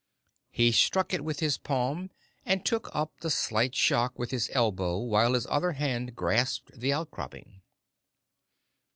[0.49, 2.09] He struck it with his palm
[2.43, 6.91] and took up the slight shock with his elbow while his other hand grasped the
[6.91, 7.61] outcropping.